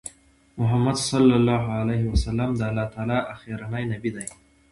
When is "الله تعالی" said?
2.69-3.17